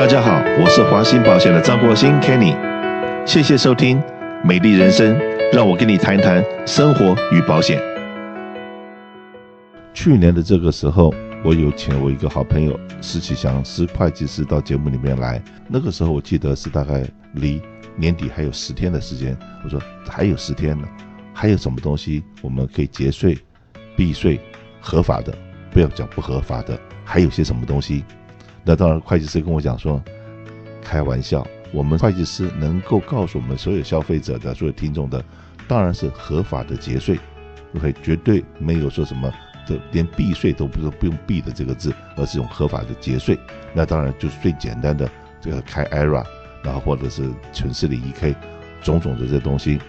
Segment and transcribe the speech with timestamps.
[0.00, 2.56] 大家好，我是华兴保险的张国兴 Kenny，
[3.26, 3.98] 谢谢收听
[4.42, 5.14] 《美丽人生》，
[5.52, 7.78] 让我跟你谈谈生活与保险。
[9.92, 11.12] 去年的这个时候，
[11.44, 15.38] 我有请我一个好朋友施启祥施会计师到节目里面来。
[15.68, 17.04] 那个时候我记得是大概
[17.34, 17.60] 离
[17.94, 19.36] 年底还有十天的时间。
[19.62, 19.78] 我说
[20.08, 20.88] 还有十天呢，
[21.34, 23.38] 还有什么东西我们可以节税、
[23.94, 24.40] 避税、
[24.80, 25.36] 合法的？
[25.70, 28.02] 不要讲不合法的，还有些什么东西？
[28.62, 30.02] 那当然，会计师跟我讲说，
[30.82, 35.24] 开玩笑，我们会计师能够告诉我们所有消费者的、所有听众的，
[35.66, 37.18] 当然是合法的节税
[37.74, 39.32] ，OK，绝对没有说什么
[39.66, 43.38] 这连避税都不是不用避的这个字，而是用合法的节税。
[43.72, 46.24] 那当然就是最简单的这个开 IRA，
[46.62, 48.34] 然后或者是城市里 EK，
[48.82, 49.80] 种种的这东西。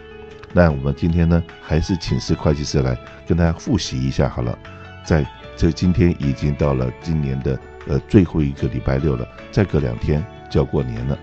[0.54, 4.58] 那我们今天呢，还是请示会计师来跟大家复习一下好了，
[5.04, 5.26] 在
[5.58, 7.60] 这今天已经到了今年的。
[7.88, 11.18] 呃，最后一个礼拜六了，再隔两天就要过年了。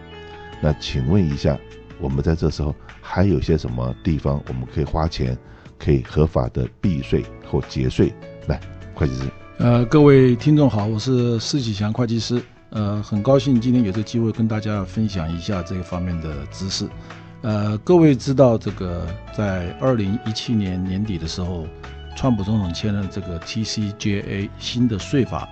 [0.60, 1.56] 那请问一下，
[2.00, 5.38] 我们在这时候还有些什么地方我们可以花钱，
[5.78, 8.12] 可以合法的避税或节税？
[8.48, 8.60] 来，
[8.92, 9.22] 会计师。
[9.58, 12.42] 呃，各位听众好，我是施启祥会计师。
[12.70, 16.88] 呃，很高兴今天有这个机会跟大家分享一下这个方面的知识。
[17.42, 21.66] 呃，各位知道这个在二零一七年年底的时候，
[22.16, 25.48] 川普总统签了这个 TCJA 新的税法。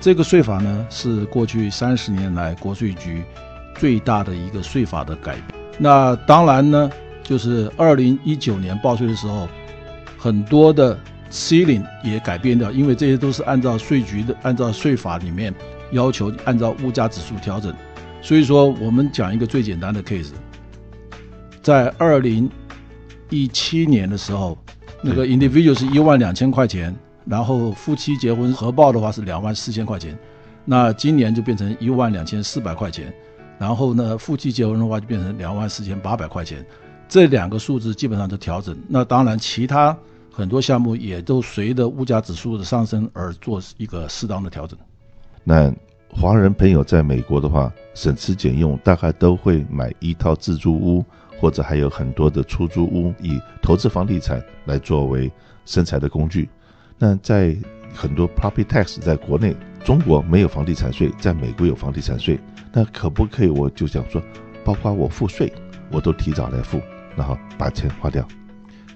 [0.00, 3.22] 这个税法呢，是过去三十年来国税局
[3.76, 5.44] 最大的一个税法的改变。
[5.78, 6.90] 那当然呢，
[7.22, 9.46] 就是二零一九年报税的时候，
[10.16, 10.98] 很多的
[11.30, 15.54] ceiling 也改变掉，因为这些都是按照税局的、按照税法里面
[15.92, 17.74] 要求，按照物价指数调整。
[18.22, 20.32] 所以说，我们讲一个最简单的 case，
[21.62, 22.50] 在二零
[23.28, 24.56] 一七年的时候，
[25.02, 26.96] 那个 individual 是一万两千块钱。
[27.30, 30.18] 然后夫妻结婚合报的话是两万四千块钱，
[30.64, 33.14] 那今年就变成一万两千四百块钱，
[33.56, 36.66] 然后呢，夫妻结婚的话就变成两万四千八百块钱，
[37.08, 38.76] 这两个数字基本上都调整。
[38.88, 39.96] 那当然，其他
[40.32, 44.76] 很多项目也都随着物价指数的上升而做一个适当的调整。
[45.44, 45.72] 那
[46.08, 51.04] 华人朋友在美国的话，省吃俭用，大概都会买一套自住屋，
[51.40, 55.30] 或者还有很多的出租屋，以投资房地产来作为
[55.64, 56.48] 生财的工具。
[57.02, 57.56] 那在
[57.94, 62.38] 很多 property tax 在国内，中国没有房地产税，在美国有房地产税。
[62.74, 63.48] 那可不可以？
[63.48, 64.22] 我就想说，
[64.62, 65.50] 包括我付税，
[65.90, 66.78] 我都提早来付，
[67.16, 68.28] 然后把钱花掉。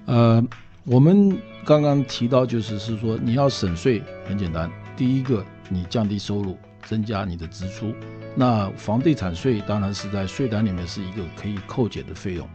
[0.05, 0.45] 呃，
[0.85, 7.95] 我们刚刚提到就是是说，你要省税很简单，第一个你降低收入，增加你的支出。
[8.35, 12.47] 那房地产税当然是在税单里面是一个可以扣减的费用。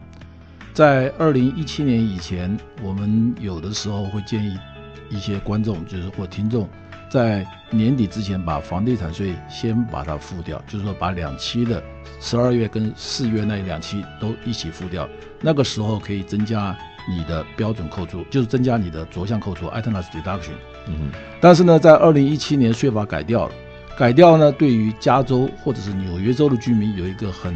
[0.72, 4.56] 在二零一七年以前，我们有的时候会建议。
[5.08, 6.68] 一些观众就是或听众，
[7.10, 11.82] 在年底之前把房地产税先把它付掉，就是说把两期的
[12.20, 15.08] 十二月跟四月那两期都一起付掉，
[15.40, 16.76] 那个时候可以增加
[17.08, 20.52] 你的标准扣除，就是增加你的着项扣除 （itemized deduction）。
[20.86, 23.54] 嗯，但是呢，在二零一七年税法改掉了，
[23.96, 27.54] 改掉呢，对于加州或者是纽约州的居民有一个很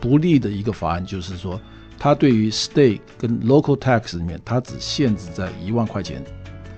[0.00, 1.60] 不利的一个法案，就是说，
[1.98, 6.24] 它对于 state 跟 local tax 里面，它只限制在一万块钱。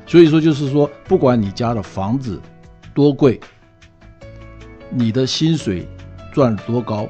[0.06, 2.40] 所以说，就是说，不管你家的房子
[2.92, 3.40] 多贵，
[4.90, 5.88] 你的薪水
[6.32, 7.08] 赚多高，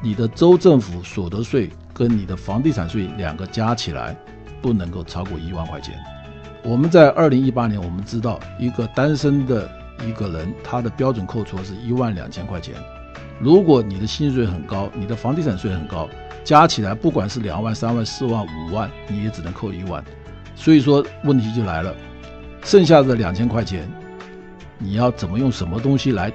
[0.00, 4.16] 你的州政府所得税跟你的房地产税两个加起来，
[4.62, 5.94] 不能够超过一万块钱。
[6.62, 9.68] 我们在二零一八年，我们知道一个单身的
[10.06, 12.74] 一个人，他的标准扣除是一万两千块钱。
[13.40, 16.08] 如果你的薪水很高，你的房地产税很高，
[16.44, 20.02] 加起来不管是两万、三万、四万、五万，你也只能扣一万。
[20.56, 21.94] 所以说，问题就来了。
[22.62, 23.88] 剩下的两千块钱，
[24.78, 26.30] 你要怎么用什么东西来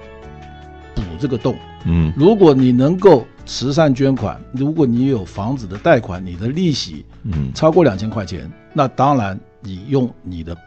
[0.95, 1.55] 补这个洞？
[1.85, 10.57] 嗯，如果你能够慈善捐款，如果你有房子的贷款，你的利息嗯超过两千块钱，嗯，那当然你用你的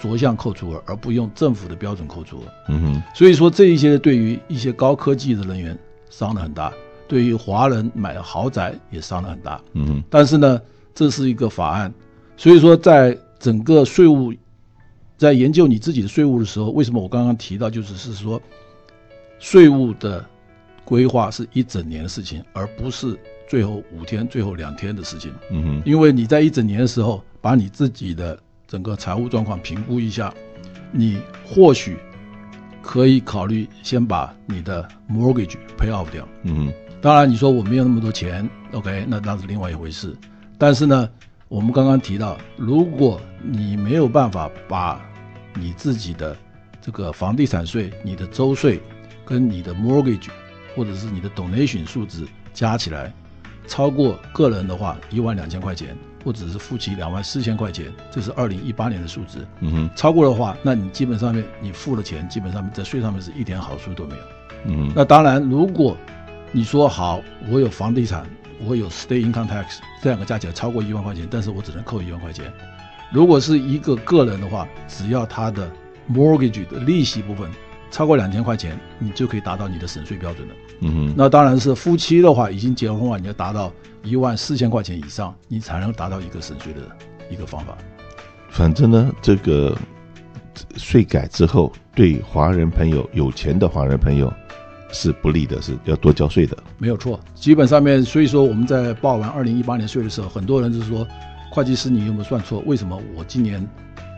[0.00, 2.42] 着项扣除额，而不用政府的标准扣除额。
[2.68, 5.76] 嗯哼，所以说这一些对于一些高科技的人员
[6.08, 6.72] 伤得很大，
[7.08, 9.60] 对于华人买豪宅也伤得很大。
[9.72, 10.60] 嗯哼，但是呢，
[10.94, 11.92] 这是一个法案，
[12.36, 14.32] 所以说在整个税务。
[15.18, 18.40] 在研究你自己的税务的时候，为什么我刚刚提到就是是说，
[19.40, 20.24] 税务的
[20.84, 23.18] 规划是一整年的事情，而不是
[23.48, 25.34] 最后五天、最后两天的事情。
[25.50, 28.38] 嗯哼，因为你在一整年的时候，把你自己的
[28.68, 30.32] 整个财务状况评估一下，
[30.92, 31.96] 你或许
[32.80, 36.26] 可以考虑先把你的 mortgage pay off 掉。
[36.44, 36.72] 嗯哼，
[37.02, 40.16] 当然你说我没有那么多钱，OK，那那是另外一回事。
[40.56, 41.08] 但是呢，
[41.48, 45.00] 我们刚刚提到，如果你没有办法把
[45.54, 46.36] 你自己的
[46.78, 48.82] 这个房地产税、你的周税
[49.24, 50.28] 跟你的 mortgage
[50.76, 53.10] 或者是你的 donation 数值加起来
[53.66, 59.46] 超过个人的话一万两千块钱，或者是夫妻两万四千块钱，这是二零一八年的数字。
[59.60, 64.22] 嗯哼，超过的话，那你基本上面你付了钱，基本上面在税上面是一点好处都没有。
[64.66, 65.96] 嗯哼，那当然，如果
[66.52, 68.26] 你说好，我有房地产，
[68.64, 72.52] 我有 state income tax，这两个加起来超过一万块钱，但是我只能扣一万块钱。
[73.12, 75.70] 如果是一个个人的话，只要他的
[76.12, 77.50] mortgage 的利息部分
[77.90, 80.54] 超过两千块钱，你就可以达到你的省税标准了。
[80.80, 83.72] 嗯哼，那当然是夫妻的话，已经结婚了，你要达到
[84.02, 86.80] 一万四千块钱以上，你才能达到一个省税的
[87.30, 87.76] 一个方法。
[88.50, 89.76] 反正呢，这个
[90.76, 94.32] 税改之后，对华人朋友有钱的华人朋友
[94.90, 96.56] 是不利的，是要多交税的。
[96.78, 101.06] 没有错，基本上面，所以说我们在报完二零一八年税的时候，很多人就是说，
[101.50, 102.62] 会计师你有没有算错？
[102.66, 103.64] 为什么我今年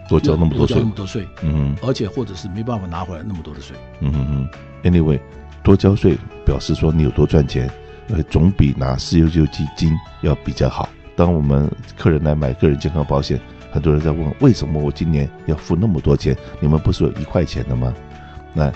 [0.09, 0.69] 多交那么多税？
[0.69, 1.29] 多交那么多税？
[1.43, 3.77] 嗯哼，而且或者是没办法拿回来那么多的税。
[4.01, 4.49] 嗯哼哼
[4.83, 5.21] ，Anyway，
[5.63, 7.71] 多交税表示说你有多赚钱，
[8.09, 9.93] 呃，总比拿失业救济金
[10.23, 10.89] 要比较好。
[11.17, 13.39] 当我们客人来买个人健康保险，
[13.71, 16.37] 很多人在问，为什么我今年要付那么多钱？
[16.61, 17.93] 你们不是有一块钱的吗？
[18.55, 18.73] 那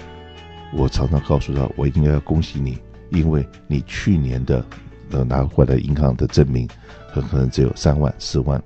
[0.77, 2.79] 我常常告诉他，我应该要恭喜你，
[3.11, 4.65] 因为你去年的
[5.11, 6.69] 呃拿回来银行的证明，
[7.13, 8.61] 很可能只有三万四万，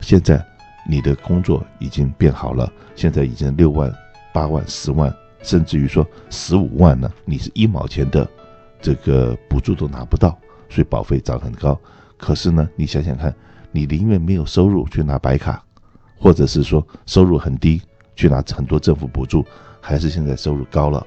[0.00, 0.42] 现在
[0.88, 3.92] 你的工作已经变好了，现在已经六万
[4.32, 8.26] 八万十万，甚至于说十五万了，你是一毛钱的
[8.80, 10.38] 这个补助都拿不到，
[10.70, 11.78] 所以保费涨很高。
[12.16, 13.34] 可是呢，你想想看，
[13.70, 15.62] 你宁愿没有收入去拿白卡，
[16.18, 17.82] 或者是说收入很低
[18.16, 19.44] 去拿很多政府补助，
[19.78, 21.06] 还是现在收入高了，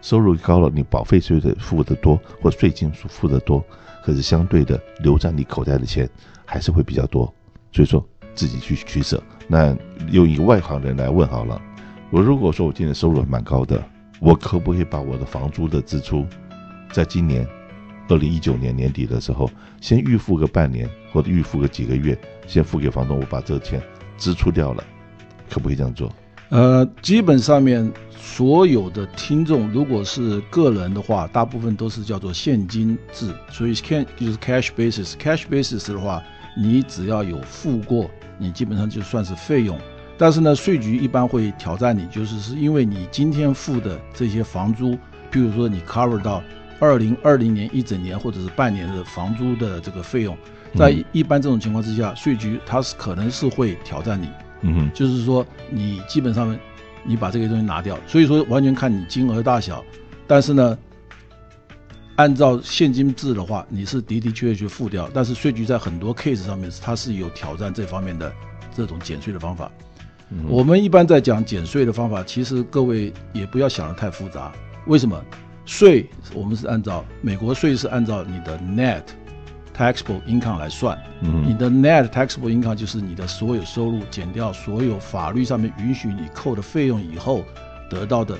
[0.00, 3.64] 收入高了，你保费税的付得多，或税金付得多，
[4.04, 6.08] 可是相对的留在你口袋的钱
[6.44, 7.32] 还是会比较多。
[7.72, 8.04] 所以说
[8.34, 9.22] 自己去取舍。
[9.46, 9.76] 那
[10.10, 11.60] 用一个外行人来问好了，
[12.10, 13.82] 我如果说我今年收入蛮高的，
[14.20, 16.26] 我可不可以把我的房租的支出，
[16.92, 17.46] 在今年？
[18.08, 19.48] 二零一九年年底的时候，
[19.80, 23.80] 先预付个半年或者预付个几个月，先付给房东，我把这个钱
[24.18, 24.82] 支出掉了，
[25.48, 26.12] 可不可以这样做？
[26.50, 35.12] 呃，基本上面所有的听众，如果是个人的话，大部分都是叫做现金制，所以 can 就是 cash basis。
[35.14, 36.22] cash basis 的话，
[36.56, 39.78] 你只要有付过，你基本上就算是费用。
[40.18, 44.92] 但是呢，税局一般会挑战你，就是是因为你今天付的这些房租，
[45.32, 46.42] 譬如说你 cover 到。
[46.82, 50.34] 二零二零年一整年或者是半年的房租的这个费用，
[50.74, 54.30] 在一般这种情况之下，税局它是可能是会挑战你，
[54.62, 56.58] 嗯哼，就是说你基本上
[57.04, 59.84] 你把这个东西拿掉，所以说完全看你金额大小，
[60.26, 60.78] 但是呢，
[62.16, 68.32] 按照现金制的话，你是的的确确去付掉，但是税局在很多 case 上面它是有挑战这方面的
[68.74, 69.70] 这种减税的方法。
[70.48, 74.52] 我们一般在讲减税的方法，其实各位也不要想得太复杂，
[74.86, 75.20] 为什么？
[75.66, 76.04] 税
[76.34, 79.02] 我们是按照美国税是按照你的 net
[79.76, 87.44] taxable income 来算，嗯，你的 net taxable income 就是你的所有收入减掉所有法律上面允许你扣的费用以后
[87.88, 88.36] 得到的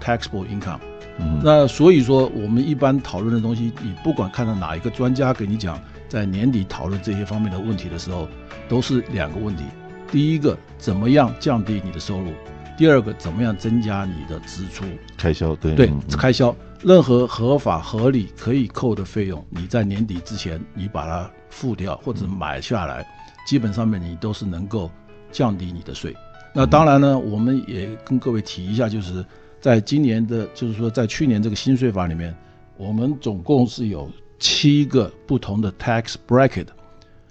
[0.00, 0.78] taxable income，
[1.18, 8.28] 嗯，那所以说我们一般讨论的东西，你不管看到哪一个专家给你讲，在年底讨论这些方面的问题的时候，
[8.68, 9.64] 都是两个问题，
[10.10, 12.32] 第一个怎么样降低你的收入？
[12.76, 14.84] 第二个，怎么样增加你的支出？
[15.16, 15.56] 开销？
[15.56, 23.06] 对对，开销，任何合法合理可以扣的费用，你在年底之前你把它付掉或者买下来，
[23.46, 24.90] 基本上面你都是能够
[25.32, 26.14] 降低你的税。
[26.54, 29.24] 那当然呢，我们也跟各位提一下，就是
[29.60, 32.34] 在今年的，就是说在去年这个新税法里面，
[32.76, 36.66] 我们总共是有七个不同的 tax bracket，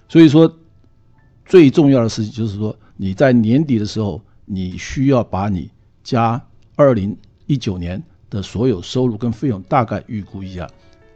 [0.08, 0.52] 所以说
[1.44, 4.20] 最重要的事情就是说你在年底的时候。
[4.50, 5.70] 你需要把你
[6.02, 6.42] 加
[6.74, 7.14] 二零
[7.44, 10.68] 一九年的所有收入跟费用大概预估一下，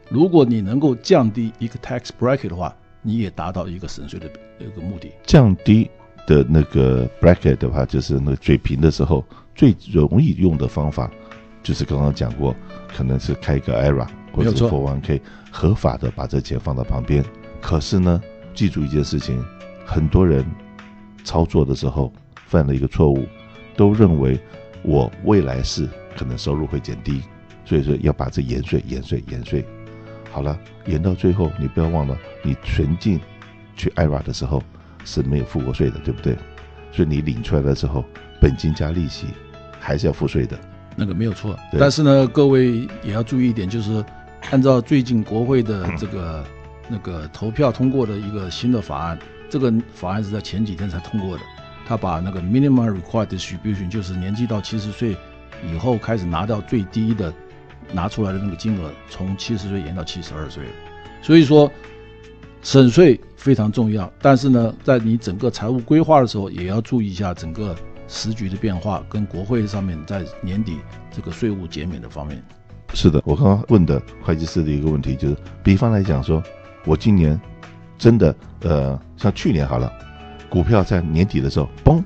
[0.09, 4.29] 如果你能够降低一个 tax bracket 的话，你也达到一个省税的
[4.59, 5.11] 一个目的。
[5.23, 5.89] 降低
[6.25, 9.23] 的那个 bracket 的话，就是那个水平的时候
[9.55, 11.11] 最容易用的方法，
[11.61, 12.55] 就是刚刚讲过，
[12.87, 17.23] 可能是开一个 IRA 或者 401k，合法的把这钱放到旁边。
[17.61, 18.21] 可是呢，
[18.53, 19.43] 记住一件事情，
[19.85, 20.45] 很多人
[21.23, 22.11] 操作的时候。
[22.45, 23.25] 犯了一个错误，
[23.75, 24.39] 都认为
[24.83, 27.21] 我未来是可能收入会减低，
[27.65, 29.65] 所以说要把这延税、延税、延税。
[30.31, 33.19] 好了，延到最后，你不要忘了，你存进
[33.75, 34.63] 去 IRA 的时候
[35.05, 36.35] 是没有付过税的，对不对？
[36.91, 38.03] 所以你领出来的时候，
[38.41, 39.27] 本金加利息
[39.79, 40.57] 还是要付税的。
[40.95, 44.03] 那个没有错，但是呢，各位也要注意一点，就是
[44.51, 46.43] 按照最近国会的这个
[46.87, 49.17] 那个投票通过的一个新的法案，
[49.49, 51.43] 这个法案是在前几天才通过的。
[51.85, 55.17] 他把那个 minimum required distribution，就是年纪到七十岁
[55.61, 57.33] 以后开始拿到最低的
[57.91, 60.63] 拿出来的那个金额从七十岁延到七十二岁。
[61.21, 61.71] 所以说，
[62.61, 67.75] 省税非常重要，但是呢，在你整个财务规划的时候，也要注意一下整个
[68.07, 70.77] 时局的变化跟国会上面在年底
[71.11, 72.41] 这个税务减免的方面。
[72.93, 76.43] 是的，我刚刚问的会计师的一个问题就是，比方来讲说，
[76.85, 77.39] 我今年
[77.97, 79.91] 真的呃，像去年好了，
[80.49, 82.03] 股票在年底的时候嘣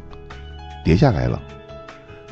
[0.86, 1.42] 跌下来了，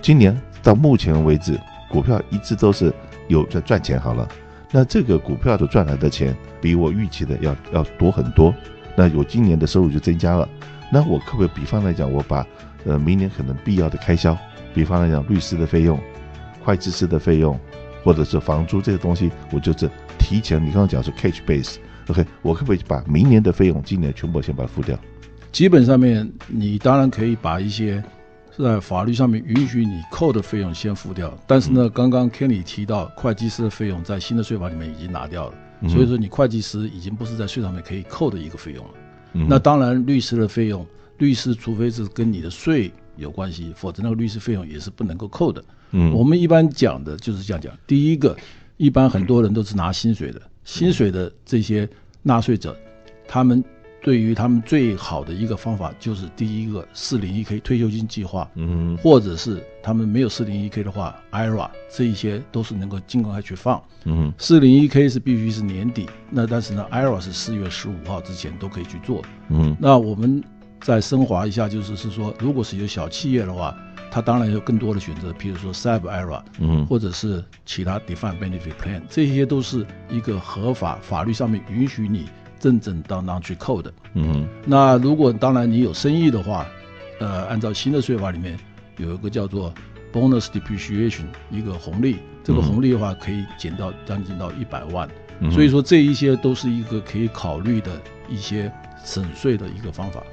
[0.02, 2.92] 今年到目前为止，股票一直都是
[3.28, 4.28] 有在赚钱好了。
[4.72, 8.52] 那这个股票的赚来的钱比我预期的要要多很多，
[8.98, 10.50] 那我今年的收入就增加了。
[10.92, 12.44] 那我可不可以比方来讲，我把
[12.84, 14.36] 呃明年可能必要的开销，
[14.74, 16.00] 比方来讲律师的费用、
[16.64, 17.60] 会计师的费用，
[18.04, 20.60] 或者是房租这些东西，我就是提前。
[20.60, 24.98] 你刚刚讲是 catch base，OK，我可不可以把明年的费用今年全部先把它付掉？
[25.52, 28.04] 基本上面，你当然可以把一些。
[28.56, 38.92] 是在法律上面允许你扣的费用先付掉，但是呢，刚刚 Kenny 提到会计师的费用在新的税法里面已经拿掉了，所以说你会计师已经不是在税上面可以扣的一个费用了。
[39.34, 40.86] 那当然，律师的费用，
[41.18, 45.62] 律师除非是跟你的税有关系，否则那个律师费用也是不能够扣的。
[45.92, 47.78] 嗯，我们一般讲的就是这样讲。
[47.86, 48.38] 第一个，
[48.78, 51.90] 一般很多人都是拿薪水的，薪水的这些
[52.22, 52.74] 纳税者，
[53.28, 53.62] 他们。
[54.06, 70.44] 对于他们最好的一个方法就是第一个四零一 k 退休金计划，嗯，或者是他们没有四零一 k 的话，IRA 这一些都是能够尽快去放，嗯，四零一 k 是必须是年底，那但是呢，IRA 是四月十五号之前都可以去做，嗯，那我们
[70.82, 73.76] 再升华一下，就是是说，如果是有小企业的话，
[74.12, 82.26] 他当然有更多的选择，比如说 SEB IRA，嗯，或者是其他 Defined Benefit Plan，这些都是一个合法法律上面允许你。
[82.66, 86.66] 正正当当去扣的，嗯，那如果当然你有生意的话，
[87.20, 88.58] 呃，按照新的税法里面
[88.98, 89.72] 有一个叫做
[90.12, 95.08] bonus depreciation 一个红利，这个红利的话可以减到将近到一百万，
[95.42, 98.72] 嗯，所以说这一些都是一个可以考虑的一些
[99.04, 100.24] 省税的一个方法。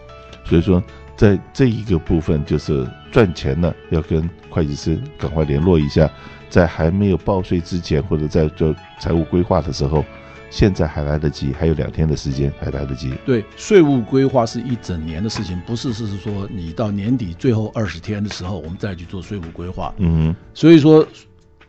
[0.47, 0.83] 所以说，
[1.15, 6.11] 在这一个部分就是赚钱呢，要跟会计师赶快联络一下，
[6.49, 10.03] 在还没有报税之前或者在做财务规划的时候。
[10.52, 13.14] 现在还来得及，还有两天的时间还来得及。
[13.25, 19.94] 对，税务规划是一整年的事情，不是是是说你到年底最后二十天的时候，我们再去做税务规划。
[19.97, 21.06] 嗯哼，所以说，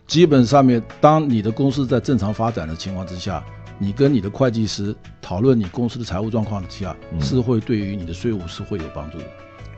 [0.05, 3.41] 基本上面，当你的公司在正常发展的情况之下，
[3.79, 9.25] 你跟你的会计师讨论你公司的财务状况之下，嗯、是会对于你的税务是会有帮助的。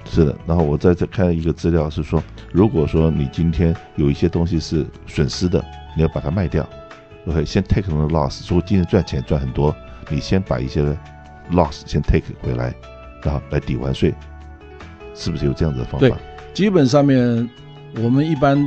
[0.09, 5.63] 是的，然后我在这看一个资料是说，如果说你今天有一些东西是损失的，
[5.95, 6.67] 你要把它卖掉。
[7.27, 9.75] OK，先 take 那个 loss，如果今天赚钱赚很多，
[10.09, 10.83] 你先把一些
[11.51, 12.73] loss 先 take 回来，
[13.23, 14.13] 然后来抵完税，
[15.15, 16.07] 是不是有这样子的方法？
[16.07, 16.13] 对，
[16.53, 17.49] 基本上面
[17.95, 18.63] 我们一般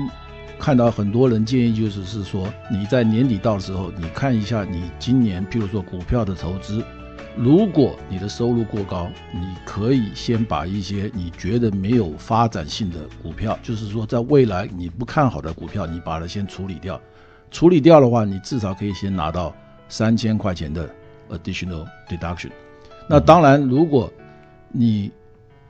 [0.59, 6.83] 看到很多人建议就是是说，你在年底到的时候，你看一下你今年，譬如说股票的投资，
[7.37, 17.01] 如果你的收入过高，你可以先把一些你觉得没有发展性的股票，就是说在未来你不看好的股票，你把它先处理掉。
[17.51, 19.55] 处理掉的话，你至少可以先拿到
[19.89, 20.89] 三千块钱的
[21.31, 22.51] additional deduction。
[23.09, 24.13] 那当然，如果
[24.71, 25.11] 你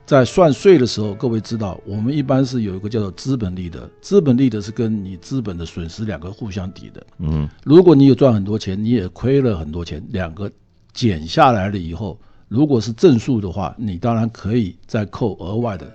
[0.05, 7.05] 在算税的时候，各位知道，我们一般是有一个叫做资本利得，资本利得是跟你资本的损失两个互相抵的。
[7.19, 10.51] 嗯，如果你有赚很多钱，你也亏了很多钱，两个
[10.93, 15.89] 减下来了以后，如果是正数的话，你当然可以再扣额外的，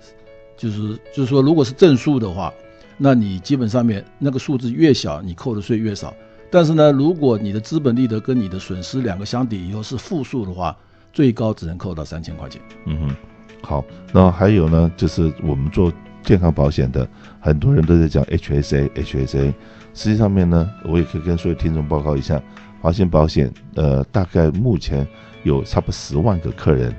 [0.57, 2.51] 就是就是说，如果是正数的话。
[2.97, 6.13] 那你基本上面那个数字越小，你扣的税越少。
[6.51, 10.75] 但是呢，如果你的资本利得跟你的损失两个相抵以后是负数的话，
[11.11, 12.61] 最高只能扣到三千块钱。
[12.85, 13.15] 嗯哼，
[13.61, 13.83] 好。
[14.13, 15.91] 那还有呢，就是我们做
[16.23, 17.05] 健康保险的，
[17.39, 19.53] 很多人都在讲 HSA，HSA。
[19.93, 22.41] 实际上面呢，我也可以跟所有听众报告一下，
[22.81, 25.05] 华信保险呃，大概目前
[25.43, 26.95] 有差不多十万个客人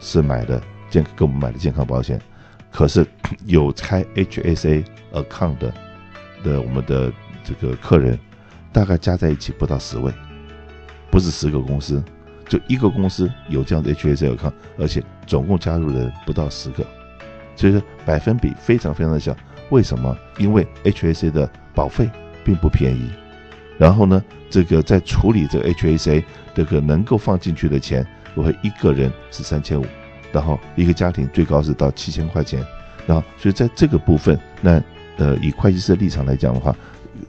[0.00, 2.20] 是买的健跟我们买的健康保险。
[2.70, 3.06] 可是
[3.46, 5.74] 有开 HSA account 的
[6.44, 8.18] 的我们的这个客人，
[8.72, 10.12] 大概加在一起不到十位，
[11.10, 12.02] 不是十个公司，
[12.48, 16.86] 就一个公司有这样的 HSA account，而且总共加入的人不到十个，
[17.56, 19.36] 所以说百分比非常非常的小。
[19.70, 20.16] 为什么？
[20.38, 22.08] 因为 HSA 的保费
[22.44, 23.10] 并不便宜，
[23.76, 29.84] 然后呢，这个在处理这个 HSA 这个能够放进去的钱，我会一个人是三千五。
[30.32, 32.64] 然后一个家庭最高是到七千块钱，
[33.06, 34.82] 然后所以在这个部分，那
[35.16, 36.74] 呃以会计师的立场来讲的话，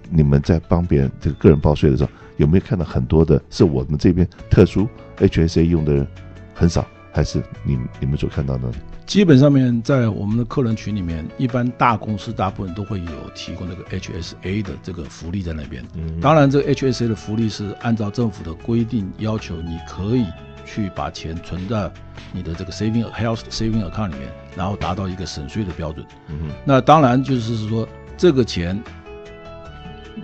[0.09, 4.87] 你们在帮别人这个个人报税的时候，有没有看到很多的是我们这边特殊
[5.17, 6.07] HSA 用的人
[6.53, 8.69] 很少，还是你你们所看到的？
[9.05, 15.83] 基本上面在我们的客人群里面，一般大公司大部分都会有提供这个 HSA 的这个福利在那边。
[15.95, 20.25] 嗯，当然这个 HSA 的福利是按照政府的规定要求，你可以
[20.71, 21.89] 去把钱存在
[22.31, 26.05] 你的这个 saving health saving account 里面，然后达到一个省税的标准。
[26.27, 28.79] 嗯，那当然就是说这个钱。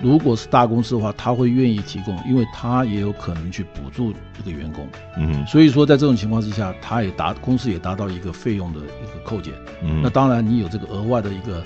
[0.01, 4.85] 如果是大公司的话，他会愿意提供，因为他也有可能去补助这个员工。
[5.17, 9.53] 嗯，所以说在这种情况之下，他也达公司也达到一个费用的一个扣减。
[9.81, 11.63] 嗯，那当然你有这个额外的一个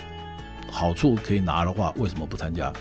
[0.71, 2.71] 好处可以拿的话，为什么不参加？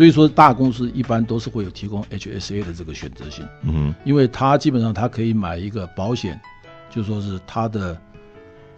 [0.00, 3.46] 所以说大公司一般都是会有提供 HSA 的这个选择性。
[3.64, 6.40] 嗯，因为它基本上它可以买一个保险，
[6.88, 7.94] 就说是它的。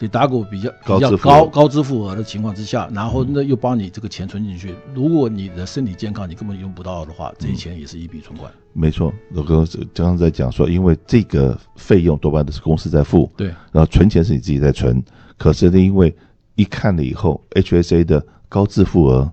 [0.00, 4.75] 你打狗比较比较高高支付额的情况之下，然后那又帮你这个钱存进去。
[4.93, 8.50] 如果你的身体健康你根本用不到的话，这些钱也是一笔存款。
[8.73, 9.64] 没错，我刚
[9.95, 15.00] 刚在讲说，因为这个费用多半都是公司在付，对，然后存钱是你自己在存。
[15.38, 16.12] 可是呢，因为
[16.57, 19.31] 一看了以后，HSA 的高支付额，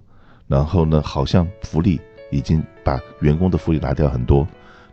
[0.50, 4.46] 然后呢，好像福利已经把员工的福利拿掉很多。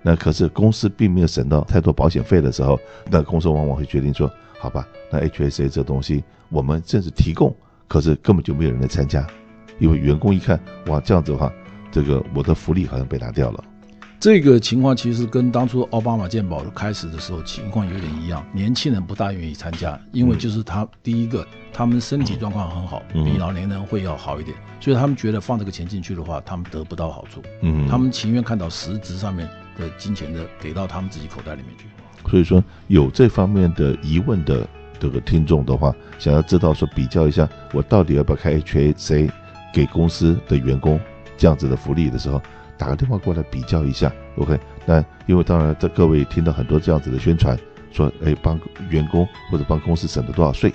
[0.03, 2.79] 那可是公司并没有省到太多保险费的时候，
[3.11, 4.31] 那公司往往会决定说。
[4.59, 7.55] 好吧，那 HSA 这东西我们正是提供，
[7.87, 9.25] 可是根本就没有人来参加，
[9.79, 11.53] 因为员工一看，哇，这样子的话，
[11.91, 13.63] 这个我的福利好像被拿掉了。
[14.19, 29.47] 这个情况其实跟当初奥巴马健保开始的时候情况有点一样，年轻人不大愿意参加，因为就是他第一个，他们身体状况很好，比老年人会要好一点，所以他们觉得放这个钱进去的话，他们得不到好处，嗯，他们情愿看到实质上面
[29.79, 31.85] 的金钱的给到他们自己口袋里面去。
[32.29, 34.67] 所以说，有这方面的疑问的
[34.99, 39.31] 这个听众的话，想要知道说比较一下，我到底要不要开 HSA
[39.73, 40.99] 给公司的员工
[41.37, 42.43] 这样子的福利的时候，
[42.79, 44.59] 打个电话过来比较一下，OK？
[44.85, 47.59] 那因为当然，在各位听到很多这样子的宣传，
[47.91, 48.59] 说哎帮
[48.91, 50.73] 员工或者帮公司省了多少税，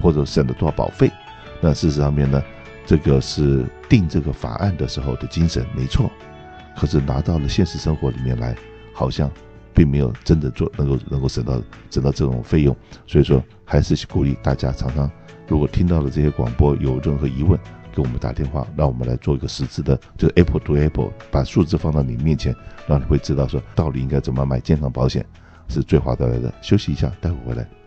[0.00, 1.10] 或者省了多少保费，
[1.60, 2.42] 那事实上面呢，
[2.86, 6.10] 这个是定这个法案的时候的精神没错，
[6.76, 8.56] 可是拿到了现实生活里面来，
[8.92, 9.30] 好像。
[9.74, 11.54] 并没有真的做能够能够省到
[11.90, 15.10] 省到这种费用，所以说还是鼓励大家常常，
[15.48, 17.58] 如果听到了这些广播有任何疑问，
[17.94, 22.54] 给我们打电话，让我们来做一个实质的，就是 Apple to Apple，把数字放到你面前，
[22.86, 25.24] 让你会知道说到底应该怎么买健康保险
[25.68, 26.52] 是最划得来的。
[26.60, 27.81] 休息一下，待会回来。